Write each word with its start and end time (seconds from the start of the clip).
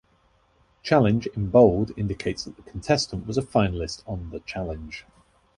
Challenge 0.81 1.27
in 1.35 1.51
bold 1.51 1.91
indicates 1.95 2.45
that 2.45 2.55
the 2.55 2.63
contestant 2.63 3.27
was 3.27 3.37
a 3.37 3.43
finalist 3.43 4.01
on 4.07 4.31
The 4.31 4.39
Challenge. 4.39 5.05